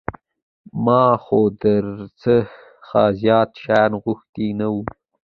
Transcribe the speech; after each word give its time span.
ما 0.85 1.03
خو 1.23 1.41
در 1.61 1.85
څخه 2.21 3.01
زيات 3.19 3.49
شيان 3.63 3.91
غوښتي 4.03 4.47
نه 4.59 4.67
وو. 4.73 4.81